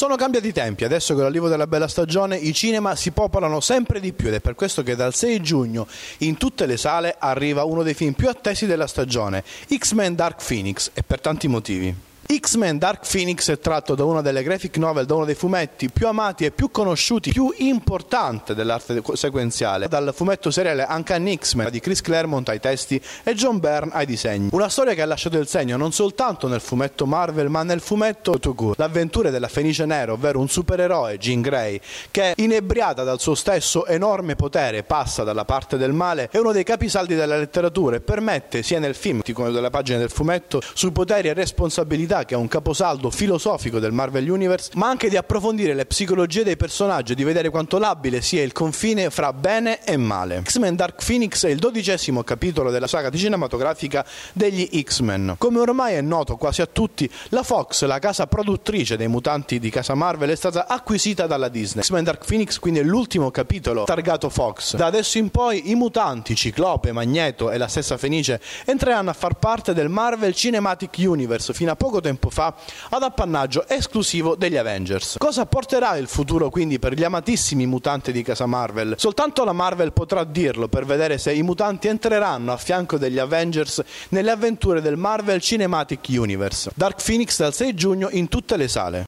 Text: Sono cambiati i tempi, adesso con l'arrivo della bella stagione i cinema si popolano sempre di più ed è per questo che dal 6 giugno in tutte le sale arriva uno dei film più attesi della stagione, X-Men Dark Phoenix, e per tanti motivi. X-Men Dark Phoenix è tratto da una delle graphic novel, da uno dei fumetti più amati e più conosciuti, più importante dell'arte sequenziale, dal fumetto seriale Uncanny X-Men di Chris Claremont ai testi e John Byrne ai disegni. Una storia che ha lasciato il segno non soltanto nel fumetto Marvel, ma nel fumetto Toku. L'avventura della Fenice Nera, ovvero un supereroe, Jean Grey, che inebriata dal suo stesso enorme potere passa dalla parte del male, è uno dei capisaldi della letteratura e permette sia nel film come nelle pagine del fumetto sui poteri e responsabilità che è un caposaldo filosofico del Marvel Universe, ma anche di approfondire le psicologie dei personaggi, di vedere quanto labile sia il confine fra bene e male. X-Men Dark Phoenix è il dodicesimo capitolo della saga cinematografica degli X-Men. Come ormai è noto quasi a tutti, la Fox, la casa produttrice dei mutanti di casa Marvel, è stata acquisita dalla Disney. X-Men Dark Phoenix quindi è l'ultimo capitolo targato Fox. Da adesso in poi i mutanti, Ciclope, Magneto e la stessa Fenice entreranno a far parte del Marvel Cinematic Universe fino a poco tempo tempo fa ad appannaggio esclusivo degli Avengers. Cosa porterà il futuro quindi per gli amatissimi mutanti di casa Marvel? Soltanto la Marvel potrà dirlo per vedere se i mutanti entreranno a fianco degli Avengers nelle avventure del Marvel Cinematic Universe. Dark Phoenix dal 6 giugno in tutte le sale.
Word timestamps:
Sono 0.00 0.16
cambiati 0.16 0.48
i 0.48 0.52
tempi, 0.54 0.84
adesso 0.84 1.12
con 1.12 1.24
l'arrivo 1.24 1.48
della 1.48 1.66
bella 1.66 1.86
stagione 1.86 2.34
i 2.34 2.54
cinema 2.54 2.96
si 2.96 3.10
popolano 3.10 3.60
sempre 3.60 4.00
di 4.00 4.14
più 4.14 4.28
ed 4.28 4.32
è 4.32 4.40
per 4.40 4.54
questo 4.54 4.82
che 4.82 4.96
dal 4.96 5.14
6 5.14 5.42
giugno 5.42 5.86
in 6.20 6.38
tutte 6.38 6.64
le 6.64 6.78
sale 6.78 7.16
arriva 7.18 7.64
uno 7.64 7.82
dei 7.82 7.92
film 7.92 8.14
più 8.14 8.30
attesi 8.30 8.64
della 8.64 8.86
stagione, 8.86 9.44
X-Men 9.68 10.14
Dark 10.14 10.42
Phoenix, 10.42 10.90
e 10.94 11.02
per 11.02 11.20
tanti 11.20 11.48
motivi. 11.48 11.94
X-Men 12.38 12.78
Dark 12.78 13.10
Phoenix 13.10 13.50
è 13.50 13.58
tratto 13.58 13.96
da 13.96 14.04
una 14.04 14.20
delle 14.20 14.44
graphic 14.44 14.76
novel, 14.76 15.04
da 15.04 15.14
uno 15.14 15.24
dei 15.24 15.34
fumetti 15.34 15.90
più 15.90 16.06
amati 16.06 16.44
e 16.44 16.52
più 16.52 16.70
conosciuti, 16.70 17.32
più 17.32 17.52
importante 17.58 18.54
dell'arte 18.54 19.02
sequenziale, 19.14 19.88
dal 19.88 20.12
fumetto 20.14 20.52
seriale 20.52 20.86
Uncanny 20.88 21.36
X-Men 21.36 21.70
di 21.70 21.80
Chris 21.80 22.00
Claremont 22.00 22.48
ai 22.48 22.60
testi 22.60 23.02
e 23.24 23.34
John 23.34 23.58
Byrne 23.58 23.90
ai 23.92 24.06
disegni. 24.06 24.50
Una 24.52 24.68
storia 24.68 24.94
che 24.94 25.02
ha 25.02 25.06
lasciato 25.06 25.38
il 25.38 25.48
segno 25.48 25.76
non 25.76 25.90
soltanto 25.90 26.46
nel 26.46 26.60
fumetto 26.60 27.04
Marvel, 27.04 27.48
ma 27.48 27.64
nel 27.64 27.80
fumetto 27.80 28.38
Toku. 28.38 28.74
L'avventura 28.76 29.30
della 29.30 29.48
Fenice 29.48 29.84
Nera, 29.84 30.12
ovvero 30.12 30.38
un 30.38 30.48
supereroe, 30.48 31.18
Jean 31.18 31.40
Grey, 31.40 31.80
che 32.12 32.34
inebriata 32.36 33.02
dal 33.02 33.18
suo 33.18 33.34
stesso 33.34 33.86
enorme 33.86 34.36
potere 34.36 34.84
passa 34.84 35.24
dalla 35.24 35.44
parte 35.44 35.76
del 35.76 35.92
male, 35.92 36.28
è 36.30 36.38
uno 36.38 36.52
dei 36.52 36.62
capisaldi 36.62 37.16
della 37.16 37.36
letteratura 37.36 37.96
e 37.96 38.00
permette 38.00 38.62
sia 38.62 38.78
nel 38.78 38.94
film 38.94 39.20
come 39.32 39.50
nelle 39.50 39.70
pagine 39.70 39.98
del 39.98 40.10
fumetto 40.10 40.60
sui 40.74 40.92
poteri 40.92 41.28
e 41.28 41.32
responsabilità 41.32 42.18
che 42.24 42.34
è 42.34 42.36
un 42.36 42.48
caposaldo 42.48 43.10
filosofico 43.10 43.78
del 43.78 43.92
Marvel 43.92 44.28
Universe, 44.28 44.70
ma 44.74 44.88
anche 44.88 45.08
di 45.08 45.16
approfondire 45.16 45.74
le 45.74 45.86
psicologie 45.86 46.44
dei 46.44 46.56
personaggi, 46.56 47.14
di 47.14 47.24
vedere 47.24 47.50
quanto 47.50 47.78
labile 47.78 48.20
sia 48.20 48.42
il 48.42 48.52
confine 48.52 49.10
fra 49.10 49.32
bene 49.32 49.84
e 49.84 49.96
male. 49.96 50.42
X-Men 50.44 50.76
Dark 50.76 51.04
Phoenix 51.04 51.44
è 51.46 51.50
il 51.50 51.58
dodicesimo 51.58 52.22
capitolo 52.22 52.70
della 52.70 52.86
saga 52.86 53.10
cinematografica 53.10 54.04
degli 54.32 54.68
X-Men. 54.82 55.36
Come 55.38 55.60
ormai 55.60 55.94
è 55.94 56.00
noto 56.00 56.36
quasi 56.36 56.62
a 56.62 56.66
tutti, 56.66 57.10
la 57.28 57.42
Fox, 57.42 57.84
la 57.84 57.98
casa 57.98 58.26
produttrice 58.26 58.96
dei 58.96 59.08
mutanti 59.08 59.58
di 59.58 59.70
casa 59.70 59.94
Marvel, 59.94 60.30
è 60.30 60.36
stata 60.36 60.66
acquisita 60.66 61.26
dalla 61.26 61.48
Disney. 61.48 61.82
X-Men 61.84 62.04
Dark 62.04 62.24
Phoenix 62.24 62.58
quindi 62.58 62.80
è 62.80 62.82
l'ultimo 62.82 63.30
capitolo 63.30 63.84
targato 63.84 64.28
Fox. 64.28 64.76
Da 64.76 64.86
adesso 64.86 65.18
in 65.18 65.30
poi 65.30 65.70
i 65.70 65.74
mutanti, 65.74 66.34
Ciclope, 66.34 66.92
Magneto 66.92 67.50
e 67.50 67.58
la 67.58 67.68
stessa 67.68 67.96
Fenice 67.96 68.40
entreranno 68.64 69.10
a 69.10 69.14
far 69.14 69.34
parte 69.34 69.72
del 69.72 69.88
Marvel 69.88 70.34
Cinematic 70.34 70.96
Universe 70.98 71.52
fino 71.52 71.70
a 71.70 71.76
poco 71.76 72.00
tempo 72.00 72.09
tempo 72.10 72.30
fa 72.30 72.54
ad 72.90 73.02
appannaggio 73.02 73.68
esclusivo 73.68 74.34
degli 74.34 74.56
Avengers. 74.56 75.16
Cosa 75.18 75.46
porterà 75.46 75.96
il 75.96 76.08
futuro 76.08 76.50
quindi 76.50 76.78
per 76.78 76.94
gli 76.94 77.04
amatissimi 77.04 77.66
mutanti 77.66 78.10
di 78.10 78.22
casa 78.22 78.46
Marvel? 78.46 78.94
Soltanto 78.96 79.44
la 79.44 79.52
Marvel 79.52 79.92
potrà 79.92 80.24
dirlo 80.24 80.66
per 80.68 80.84
vedere 80.84 81.18
se 81.18 81.32
i 81.32 81.42
mutanti 81.42 81.86
entreranno 81.86 82.52
a 82.52 82.56
fianco 82.56 82.98
degli 82.98 83.18
Avengers 83.18 83.82
nelle 84.08 84.32
avventure 84.32 84.80
del 84.80 84.96
Marvel 84.96 85.40
Cinematic 85.40 86.06
Universe. 86.08 86.70
Dark 86.74 87.02
Phoenix 87.02 87.38
dal 87.38 87.54
6 87.54 87.74
giugno 87.74 88.08
in 88.10 88.28
tutte 88.28 88.56
le 88.56 88.66
sale. 88.66 89.04